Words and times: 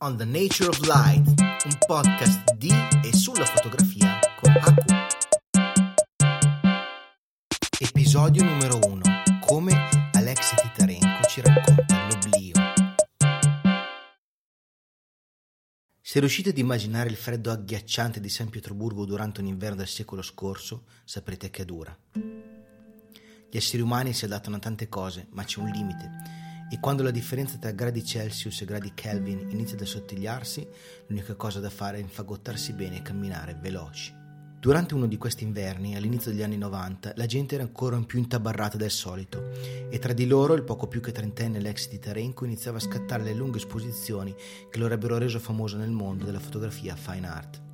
on 0.00 0.16
the 0.18 0.24
Nature 0.24 0.68
of 0.68 0.78
Light, 0.86 1.26
un 1.26 1.78
podcast 1.86 2.52
di 2.54 2.70
e 3.02 3.14
sulla 3.14 3.46
fotografia 3.46 4.18
con 4.38 4.52
Aku. 4.52 4.94
Episodio 7.78 8.44
numero 8.44 8.78
1. 8.82 9.00
Come 9.40 9.72
Alexei 10.12 10.58
Titarenko 10.58 11.26
ci 11.28 11.40
racconta 11.40 12.08
l'oblio. 12.08 12.52
Se 16.02 16.20
riuscite 16.20 16.50
ad 16.50 16.58
immaginare 16.58 17.08
il 17.08 17.16
freddo 17.16 17.50
agghiacciante 17.50 18.20
di 18.20 18.28
San 18.28 18.50
Pietroburgo 18.50 19.06
durante 19.06 19.40
un 19.40 19.46
inverno 19.46 19.76
del 19.76 19.88
secolo 19.88 20.20
scorso, 20.20 20.84
saprete 21.04 21.48
che 21.48 21.64
dura. 21.64 21.96
Gli 22.12 23.56
esseri 23.56 23.80
umani 23.80 24.12
si 24.12 24.26
adattano 24.26 24.56
a 24.56 24.58
tante 24.60 24.90
cose, 24.90 25.28
ma 25.30 25.44
c'è 25.44 25.60
un 25.60 25.70
limite 25.70 26.45
e 26.68 26.80
quando 26.80 27.02
la 27.02 27.10
differenza 27.10 27.56
tra 27.58 27.70
gradi 27.70 28.04
Celsius 28.04 28.60
e 28.60 28.64
gradi 28.64 28.92
Kelvin 28.94 29.46
inizia 29.50 29.76
ad 29.76 29.82
assottigliarsi, 29.82 30.66
l'unica 31.06 31.34
cosa 31.34 31.60
da 31.60 31.70
fare 31.70 31.98
è 31.98 32.00
infagottarsi 32.00 32.72
bene 32.72 32.98
e 32.98 33.02
camminare 33.02 33.56
veloci. 33.60 34.24
Durante 34.58 34.94
uno 34.94 35.06
di 35.06 35.16
questi 35.16 35.44
inverni, 35.44 35.94
all'inizio 35.94 36.32
degli 36.32 36.42
anni 36.42 36.56
90, 36.56 37.12
la 37.14 37.26
gente 37.26 37.54
era 37.54 37.62
ancora 37.62 38.00
più 38.00 38.18
intabarrata 38.18 38.76
del 38.76 38.90
solito 38.90 39.50
e 39.88 39.98
tra 40.00 40.12
di 40.12 40.26
loro 40.26 40.54
il 40.54 40.64
poco 40.64 40.88
più 40.88 41.00
che 41.00 41.12
trentenne 41.12 41.60
l'ex 41.60 41.88
di 41.88 42.00
Tarenco 42.00 42.44
iniziava 42.44 42.78
a 42.78 42.80
scattare 42.80 43.22
le 43.22 43.34
lunghe 43.34 43.58
esposizioni 43.58 44.34
che 44.68 44.78
lo 44.78 44.86
avrebbero 44.86 45.18
reso 45.18 45.38
famoso 45.38 45.76
nel 45.76 45.90
mondo 45.90 46.24
della 46.24 46.40
fotografia 46.40 46.96
fine 46.96 47.28
art. 47.28 47.65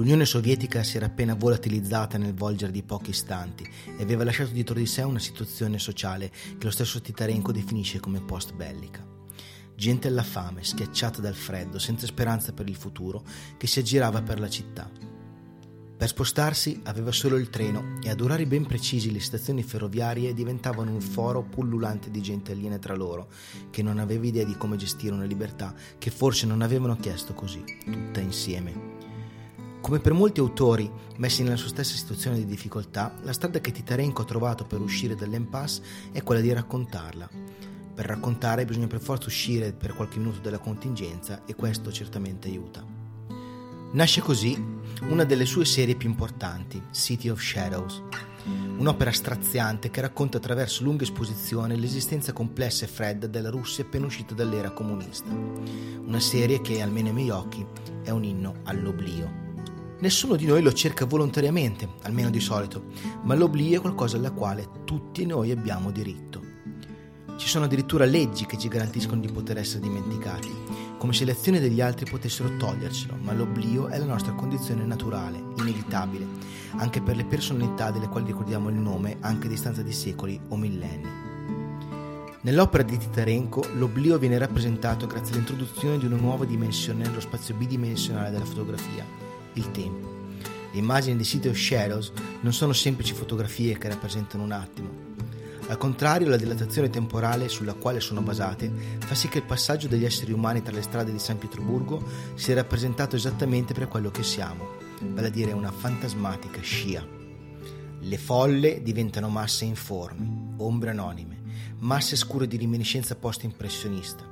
L'Unione 0.00 0.24
Sovietica 0.24 0.82
si 0.82 0.96
era 0.96 1.04
appena 1.04 1.34
volatilizzata 1.34 2.16
nel 2.16 2.32
volgere 2.32 2.72
di 2.72 2.82
pochi 2.82 3.10
istanti 3.10 3.68
e 3.98 4.02
aveva 4.02 4.24
lasciato 4.24 4.50
dietro 4.50 4.74
di 4.74 4.86
sé 4.86 5.02
una 5.02 5.18
situazione 5.18 5.78
sociale 5.78 6.30
che 6.30 6.64
lo 6.64 6.70
stesso 6.70 7.02
Titarenko 7.02 7.52
definisce 7.52 8.00
come 8.00 8.22
post-bellica. 8.22 9.06
Gente 9.76 10.08
alla 10.08 10.22
fame, 10.22 10.64
schiacciata 10.64 11.20
dal 11.20 11.34
freddo, 11.34 11.78
senza 11.78 12.06
speranza 12.06 12.54
per 12.54 12.66
il 12.66 12.76
futuro, 12.76 13.22
che 13.58 13.66
si 13.66 13.80
aggirava 13.80 14.22
per 14.22 14.40
la 14.40 14.48
città. 14.48 14.90
Per 15.98 16.08
spostarsi 16.08 16.80
aveva 16.84 17.12
solo 17.12 17.36
il 17.36 17.50
treno 17.50 17.98
e 18.02 18.08
ad 18.08 18.22
orari 18.22 18.46
ben 18.46 18.64
precisi 18.64 19.12
le 19.12 19.20
stazioni 19.20 19.62
ferroviarie 19.62 20.32
diventavano 20.32 20.92
un 20.92 21.02
foro 21.02 21.42
pullulante 21.42 22.10
di 22.10 22.22
gente 22.22 22.52
aliena 22.52 22.78
tra 22.78 22.96
loro, 22.96 23.28
che 23.68 23.82
non 23.82 23.98
aveva 23.98 24.24
idea 24.24 24.44
di 24.46 24.56
come 24.56 24.78
gestire 24.78 25.12
una 25.12 25.24
libertà 25.24 25.74
che 25.98 26.10
forse 26.10 26.46
non 26.46 26.62
avevano 26.62 26.96
chiesto 26.96 27.34
così, 27.34 27.62
tutta 27.84 28.20
insieme. 28.20 29.09
Come 29.80 29.98
per 29.98 30.12
molti 30.12 30.40
autori 30.40 30.90
messi 31.16 31.42
nella 31.42 31.56
sua 31.56 31.68
stessa 31.68 31.96
situazione 31.96 32.36
di 32.36 32.44
difficoltà, 32.44 33.14
la 33.22 33.32
strada 33.32 33.60
che 33.60 33.72
Titarenko 33.72 34.22
ha 34.22 34.26
trovato 34.26 34.64
per 34.64 34.80
uscire 34.80 35.14
dall'impasse 35.14 35.82
è 36.12 36.22
quella 36.22 36.40
di 36.40 36.52
raccontarla. 36.52 37.28
Per 37.94 38.04
raccontare 38.04 38.64
bisogna 38.64 38.86
per 38.86 39.00
forza 39.00 39.26
uscire 39.26 39.72
per 39.72 39.94
qualche 39.94 40.18
minuto 40.18 40.38
dalla 40.40 40.58
contingenza 40.58 41.42
e 41.44 41.54
questo 41.54 41.90
certamente 41.90 42.48
aiuta. 42.48 42.84
Nasce 43.92 44.20
così 44.20 44.62
una 45.08 45.24
delle 45.24 45.46
sue 45.46 45.64
serie 45.64 45.96
più 45.96 46.08
importanti, 46.08 46.80
City 46.92 47.28
of 47.28 47.40
Shadows, 47.40 48.02
un'opera 48.76 49.10
straziante 49.10 49.90
che 49.90 50.02
racconta 50.02 50.36
attraverso 50.36 50.84
lunghe 50.84 51.04
esposizioni 51.04 51.78
l'esistenza 51.78 52.32
complessa 52.32 52.84
e 52.84 52.88
fredda 52.88 53.26
della 53.26 53.50
Russia 53.50 53.82
appena 53.82 54.06
uscita 54.06 54.34
dall'era 54.34 54.70
comunista. 54.70 55.30
Una 55.32 56.20
serie 56.20 56.60
che, 56.60 56.80
almeno 56.80 57.08
ai 57.08 57.14
miei 57.14 57.30
occhi, 57.30 57.66
è 58.02 58.10
un 58.10 58.24
inno 58.24 58.56
all'oblio. 58.64 59.39
Nessuno 60.00 60.36
di 60.36 60.46
noi 60.46 60.62
lo 60.62 60.72
cerca 60.72 61.04
volontariamente, 61.04 61.86
almeno 62.04 62.30
di 62.30 62.40
solito, 62.40 62.84
ma 63.22 63.34
l'oblio 63.34 63.76
è 63.76 63.80
qualcosa 63.82 64.16
alla 64.16 64.30
quale 64.30 64.66
tutti 64.84 65.26
noi 65.26 65.50
abbiamo 65.50 65.90
diritto. 65.90 66.40
Ci 67.36 67.46
sono 67.46 67.66
addirittura 67.66 68.06
leggi 68.06 68.46
che 68.46 68.56
ci 68.56 68.68
garantiscono 68.68 69.20
di 69.20 69.30
poter 69.30 69.58
essere 69.58 69.80
dimenticati, 69.80 70.50
come 70.96 71.12
se 71.12 71.26
le 71.26 71.32
azioni 71.32 71.58
degli 71.58 71.82
altri 71.82 72.08
potessero 72.08 72.56
togliercelo, 72.56 73.16
ma 73.20 73.34
l'oblio 73.34 73.88
è 73.88 73.98
la 73.98 74.06
nostra 74.06 74.32
condizione 74.32 74.86
naturale, 74.86 75.42
inevitabile, 75.58 76.26
anche 76.76 77.02
per 77.02 77.16
le 77.16 77.26
personalità 77.26 77.90
delle 77.90 78.08
quali 78.08 78.26
ricordiamo 78.26 78.70
il 78.70 78.76
nome 78.76 79.18
anche 79.20 79.48
a 79.48 79.50
distanza 79.50 79.82
di 79.82 79.92
secoli 79.92 80.40
o 80.48 80.56
millenni. 80.56 81.08
Nell'opera 82.40 82.82
di 82.82 82.96
Titarenko 82.96 83.66
l'oblio 83.74 84.16
viene 84.16 84.38
rappresentato 84.38 85.06
grazie 85.06 85.34
all'introduzione 85.34 85.98
di 85.98 86.06
una 86.06 86.16
nuova 86.16 86.46
dimensione 86.46 87.04
nello 87.04 87.20
spazio 87.20 87.54
bidimensionale 87.54 88.30
della 88.30 88.46
fotografia, 88.46 89.04
il 89.54 89.70
tempo. 89.70 90.18
Le 90.72 90.78
immagini 90.78 91.24
City 91.24 91.48
of 91.48 91.56
Shadows 91.56 92.12
non 92.42 92.52
sono 92.52 92.72
semplici 92.72 93.12
fotografie 93.12 93.76
che 93.76 93.88
rappresentano 93.88 94.44
un 94.44 94.52
attimo. 94.52 95.08
Al 95.66 95.78
contrario, 95.78 96.28
la 96.28 96.36
dilatazione 96.36 96.90
temporale 96.90 97.48
sulla 97.48 97.74
quale 97.74 98.00
sono 98.00 98.22
basate 98.22 98.72
fa 98.98 99.14
sì 99.14 99.28
che 99.28 99.38
il 99.38 99.44
passaggio 99.44 99.86
degli 99.86 100.04
esseri 100.04 100.32
umani 100.32 100.62
tra 100.62 100.74
le 100.74 100.82
strade 100.82 101.12
di 101.12 101.18
San 101.20 101.38
Pietroburgo 101.38 102.02
sia 102.34 102.54
rappresentato 102.56 103.14
esattamente 103.14 103.72
per 103.72 103.86
quello 103.86 104.10
che 104.10 104.24
siamo, 104.24 104.78
vale 105.00 105.28
a 105.28 105.30
dire 105.30 105.52
una 105.52 105.70
fantasmatica 105.70 106.60
scia. 106.60 107.06
Le 108.00 108.18
folle 108.18 108.82
diventano 108.82 109.28
masse 109.28 109.64
informi, 109.64 110.54
ombre 110.56 110.90
anonime, 110.90 111.40
masse 111.78 112.16
scure 112.16 112.48
di 112.48 112.56
reminiscenza 112.56 113.14
post-impressionista, 113.14 114.24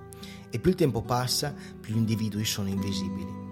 e 0.51 0.59
più 0.59 0.71
il 0.71 0.77
tempo 0.77 1.03
passa, 1.03 1.55
più 1.81 1.95
gli 1.95 1.99
individui 1.99 2.45
sono 2.45 2.69
invisibili. 2.69 3.48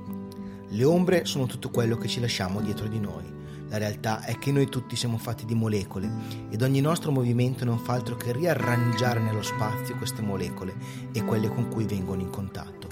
Le 0.68 0.84
ombre 0.84 1.24
sono 1.24 1.46
tutto 1.46 1.70
quello 1.70 1.96
che 1.96 2.08
ci 2.08 2.18
lasciamo 2.18 2.60
dietro 2.60 2.88
di 2.88 2.98
noi. 2.98 3.22
La 3.68 3.78
realtà 3.78 4.24
è 4.24 4.36
che 4.38 4.50
noi 4.50 4.68
tutti 4.68 4.96
siamo 4.96 5.16
fatti 5.16 5.44
di 5.44 5.54
molecole 5.54 6.10
ed 6.50 6.62
ogni 6.62 6.80
nostro 6.80 7.10
movimento 7.12 7.64
non 7.64 7.78
fa 7.78 7.94
altro 7.94 8.16
che 8.16 8.32
riarrangiare 8.32 9.20
nello 9.20 9.42
spazio 9.42 9.96
queste 9.96 10.22
molecole 10.22 10.74
e 11.12 11.24
quelle 11.24 11.48
con 11.48 11.68
cui 11.68 11.84
vengono 11.84 12.20
in 12.20 12.30
contatto. 12.30 12.88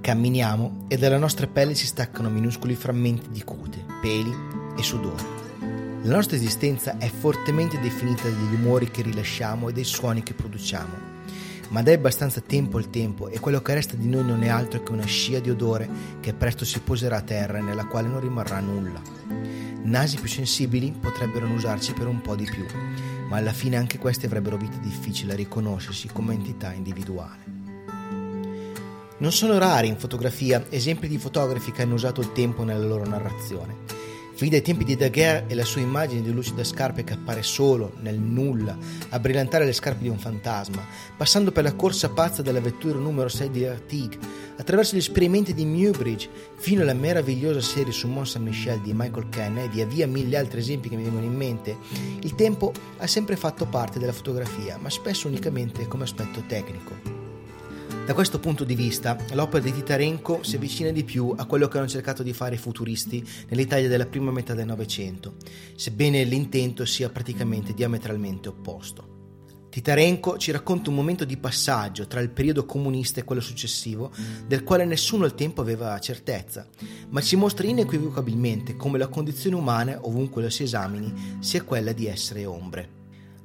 Camminiamo 0.00 0.84
e 0.88 0.96
dalla 0.96 1.18
nostra 1.18 1.48
pelle 1.48 1.74
si 1.74 1.86
staccano 1.86 2.30
minuscoli 2.30 2.74
frammenti 2.76 3.30
di 3.30 3.42
cute, 3.42 3.84
peli 4.00 4.32
e 4.76 4.82
sudore. 4.82 5.34
La 6.02 6.14
nostra 6.14 6.36
esistenza 6.36 6.98
è 6.98 7.08
fortemente 7.08 7.80
definita 7.80 8.22
dagli 8.22 8.54
umori 8.54 8.90
che 8.90 9.02
rilasciamo 9.02 9.68
e 9.68 9.72
dai 9.72 9.84
suoni 9.84 10.22
che 10.22 10.34
produciamo 10.34 11.14
ma 11.68 11.82
dai 11.82 11.94
abbastanza 11.94 12.40
tempo 12.40 12.78
al 12.78 12.90
tempo 12.90 13.28
e 13.28 13.40
quello 13.40 13.60
che 13.60 13.74
resta 13.74 13.96
di 13.96 14.08
noi 14.08 14.24
non 14.24 14.42
è 14.42 14.48
altro 14.48 14.82
che 14.82 14.92
una 14.92 15.04
scia 15.04 15.40
di 15.40 15.50
odore 15.50 15.88
che 16.20 16.32
presto 16.32 16.64
si 16.64 16.80
poserà 16.80 17.16
a 17.16 17.22
terra 17.22 17.58
e 17.58 17.62
nella 17.62 17.86
quale 17.86 18.08
non 18.08 18.20
rimarrà 18.20 18.60
nulla. 18.60 19.00
Nasi 19.82 20.16
più 20.16 20.28
sensibili 20.28 20.92
potrebbero 20.98 21.46
usarci 21.46 21.92
per 21.92 22.06
un 22.06 22.20
po' 22.20 22.34
di 22.34 22.44
più, 22.44 22.66
ma 23.28 23.36
alla 23.36 23.52
fine 23.52 23.76
anche 23.76 23.98
questi 23.98 24.26
avrebbero 24.26 24.56
vita 24.56 24.78
difficile 24.78 25.32
a 25.32 25.36
riconoscersi 25.36 26.08
come 26.08 26.34
entità 26.34 26.72
individuale. 26.72 27.54
Non 29.18 29.32
sono 29.32 29.58
rari 29.58 29.88
in 29.88 29.96
fotografia 29.96 30.66
esempi 30.68 31.08
di 31.08 31.18
fotografi 31.18 31.72
che 31.72 31.82
hanno 31.82 31.94
usato 31.94 32.20
il 32.20 32.32
tempo 32.32 32.64
nella 32.64 32.84
loro 32.84 33.06
narrazione 33.06 33.95
Fin 34.36 34.50
dai 34.50 34.60
tempi 34.60 34.84
di 34.84 34.96
Daguerre 34.96 35.46
e 35.46 35.54
la 35.54 35.64
sua 35.64 35.80
immagine 35.80 36.20
di 36.20 36.30
lucida 36.30 36.62
scarpe 36.62 37.04
che 37.04 37.14
appare 37.14 37.42
solo, 37.42 37.94
nel 38.00 38.18
nulla, 38.18 38.76
a 39.08 39.18
brillantare 39.18 39.64
le 39.64 39.72
scarpe 39.72 40.02
di 40.02 40.10
un 40.10 40.18
fantasma, 40.18 40.86
passando 41.16 41.52
per 41.52 41.64
la 41.64 41.74
corsa 41.74 42.10
pazza 42.10 42.42
della 42.42 42.60
vettura 42.60 42.98
numero 42.98 43.30
6 43.30 43.50
di 43.50 43.64
Artigue, 43.64 44.18
attraverso 44.58 44.94
gli 44.94 44.98
esperimenti 44.98 45.54
di 45.54 45.64
Newbridge, 45.64 46.28
fino 46.56 46.82
alla 46.82 46.92
meravigliosa 46.92 47.62
serie 47.62 47.94
su 47.94 48.08
Mont 48.08 48.26
Saint-Michel 48.26 48.82
di 48.82 48.92
Michael 48.94 49.30
Ken 49.30 49.56
e 49.56 49.68
via 49.70 49.86
via 49.86 50.06
mille 50.06 50.36
altri 50.36 50.60
esempi 50.60 50.90
che 50.90 50.96
mi 50.96 51.04
vengono 51.04 51.24
in 51.24 51.34
mente, 51.34 51.74
il 52.20 52.34
tempo 52.34 52.74
ha 52.98 53.06
sempre 53.06 53.36
fatto 53.36 53.64
parte 53.64 53.98
della 53.98 54.12
fotografia, 54.12 54.76
ma 54.76 54.90
spesso 54.90 55.28
unicamente 55.28 55.88
come 55.88 56.04
aspetto 56.04 56.44
tecnico. 56.46 57.25
Da 58.06 58.14
questo 58.14 58.38
punto 58.38 58.62
di 58.62 58.76
vista, 58.76 59.16
l'opera 59.32 59.64
di 59.64 59.72
Titarenko 59.72 60.44
si 60.44 60.54
avvicina 60.54 60.92
di 60.92 61.02
più 61.02 61.34
a 61.36 61.44
quello 61.44 61.66
che 61.66 61.78
hanno 61.78 61.88
cercato 61.88 62.22
di 62.22 62.32
fare 62.32 62.54
i 62.54 62.58
futuristi 62.58 63.26
nell'Italia 63.48 63.88
della 63.88 64.06
prima 64.06 64.30
metà 64.30 64.54
del 64.54 64.64
Novecento, 64.64 65.34
sebbene 65.74 66.22
l'intento 66.22 66.84
sia 66.84 67.10
praticamente 67.10 67.74
diametralmente 67.74 68.48
opposto. 68.48 69.14
Titarenko 69.70 70.38
ci 70.38 70.52
racconta 70.52 70.88
un 70.88 70.94
momento 70.94 71.24
di 71.24 71.36
passaggio 71.36 72.06
tra 72.06 72.20
il 72.20 72.30
periodo 72.30 72.64
comunista 72.64 73.18
e 73.18 73.24
quello 73.24 73.42
successivo, 73.42 74.12
del 74.46 74.62
quale 74.62 74.84
nessuno 74.84 75.24
al 75.24 75.34
tempo 75.34 75.60
aveva 75.60 75.98
certezza, 75.98 76.68
ma 77.08 77.20
ci 77.20 77.34
mostra 77.34 77.66
inequivocabilmente 77.66 78.76
come 78.76 78.98
la 78.98 79.08
condizione 79.08 79.56
umana, 79.56 79.98
ovunque 80.02 80.42
la 80.42 80.50
si 80.50 80.62
esamini, 80.62 81.38
sia 81.40 81.64
quella 81.64 81.90
di 81.90 82.06
essere 82.06 82.46
ombre 82.46 82.96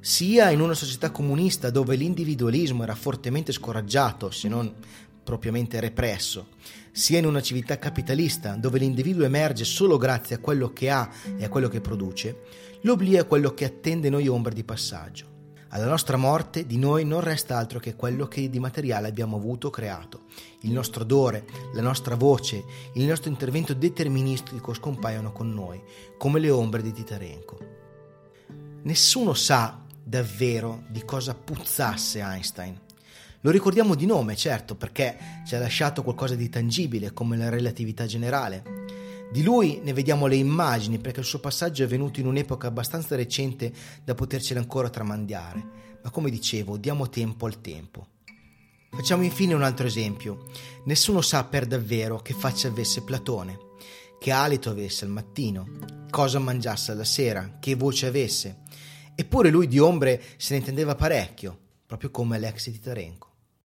sia 0.04 0.50
in 0.50 0.60
una 0.60 0.74
società 0.74 1.12
comunista 1.12 1.70
dove 1.70 1.94
l'individualismo 1.94 2.82
era 2.82 2.96
fortemente 2.96 3.52
scoraggiato, 3.52 4.32
se 4.32 4.48
non 4.48 4.74
propriamente 5.22 5.78
represso, 5.78 6.48
sia 6.90 7.20
in 7.20 7.26
una 7.26 7.40
civiltà 7.40 7.78
capitalista 7.78 8.56
dove 8.56 8.80
l'individuo 8.80 9.24
emerge 9.24 9.62
solo 9.64 9.98
grazie 9.98 10.34
a 10.34 10.38
quello 10.40 10.72
che 10.72 10.90
ha 10.90 11.08
e 11.38 11.44
a 11.44 11.48
quello 11.48 11.68
che 11.68 11.80
produce, 11.80 12.40
l'oblio 12.80 13.20
è 13.20 13.28
quello 13.28 13.54
che 13.54 13.64
attende 13.64 14.10
noi 14.10 14.26
ombre 14.26 14.52
di 14.52 14.64
passaggio. 14.64 15.30
Alla 15.68 15.86
nostra 15.86 16.16
morte 16.16 16.66
di 16.66 16.78
noi 16.78 17.04
non 17.04 17.20
resta 17.20 17.56
altro 17.56 17.78
che 17.78 17.94
quello 17.94 18.26
che 18.26 18.50
di 18.50 18.58
materiale 18.58 19.06
abbiamo 19.06 19.36
avuto 19.36 19.68
o 19.68 19.70
creato. 19.70 20.24
Il 20.62 20.72
nostro 20.72 21.02
odore, 21.02 21.46
la 21.74 21.80
nostra 21.80 22.16
voce, 22.16 22.64
il 22.94 23.04
nostro 23.04 23.30
intervento 23.30 23.72
deterministico 23.72 24.74
scompaiono 24.74 25.30
con 25.30 25.54
noi, 25.54 25.80
come 26.18 26.40
le 26.40 26.50
ombre 26.50 26.82
di 26.82 26.92
Titarenko. 26.92 27.58
Nessuno 28.82 29.32
sa 29.32 29.81
davvero 30.02 30.84
di 30.88 31.04
cosa 31.04 31.34
puzzasse 31.34 32.20
Einstein. 32.20 32.78
Lo 33.40 33.50
ricordiamo 33.50 33.96
di 33.96 34.06
nome, 34.06 34.36
certo, 34.36 34.76
perché 34.76 35.16
ci 35.44 35.56
ha 35.56 35.58
lasciato 35.58 36.04
qualcosa 36.04 36.36
di 36.36 36.48
tangibile, 36.48 37.12
come 37.12 37.36
la 37.36 37.48
relatività 37.48 38.06
generale. 38.06 38.62
Di 39.32 39.42
lui 39.42 39.80
ne 39.82 39.92
vediamo 39.92 40.26
le 40.26 40.36
immagini, 40.36 40.98
perché 40.98 41.20
il 41.20 41.26
suo 41.26 41.40
passaggio 41.40 41.82
è 41.82 41.88
venuto 41.88 42.20
in 42.20 42.26
un'epoca 42.26 42.68
abbastanza 42.68 43.16
recente 43.16 43.72
da 44.04 44.14
potercela 44.14 44.60
ancora 44.60 44.90
tramandare. 44.90 45.64
Ma 46.02 46.10
come 46.10 46.30
dicevo, 46.30 46.76
diamo 46.76 47.08
tempo 47.08 47.46
al 47.46 47.60
tempo. 47.60 48.06
Facciamo 48.90 49.24
infine 49.24 49.54
un 49.54 49.62
altro 49.62 49.86
esempio. 49.86 50.44
Nessuno 50.84 51.20
sa 51.20 51.44
per 51.44 51.66
davvero 51.66 52.18
che 52.18 52.34
faccia 52.34 52.68
avesse 52.68 53.02
Platone, 53.02 53.58
che 54.20 54.30
alito 54.30 54.70
avesse 54.70 55.04
al 55.04 55.10
mattino, 55.10 55.66
cosa 56.10 56.38
mangiasse 56.38 56.92
alla 56.92 57.02
sera, 57.02 57.56
che 57.58 57.74
voce 57.74 58.06
avesse. 58.06 58.61
Eppure 59.14 59.50
lui 59.50 59.66
di 59.66 59.78
ombre 59.78 60.20
se 60.36 60.54
ne 60.54 60.60
intendeva 60.60 60.94
parecchio, 60.94 61.58
proprio 61.86 62.10
come 62.10 62.38
l'ex 62.38 62.70
di 62.70 62.78
Tarenco. 62.78 63.31